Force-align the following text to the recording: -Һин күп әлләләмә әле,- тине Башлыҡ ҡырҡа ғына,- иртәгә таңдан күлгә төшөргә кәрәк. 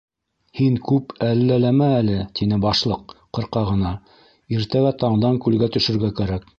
-Һин 0.59 0.77
күп 0.91 1.13
әлләләмә 1.27 1.91
әле,- 1.99 2.17
тине 2.41 2.59
Башлыҡ 2.65 3.15
ҡырҡа 3.39 3.67
ғына,- 3.71 3.95
иртәгә 4.59 4.99
таңдан 5.05 5.43
күлгә 5.47 5.75
төшөргә 5.79 6.15
кәрәк. 6.23 6.49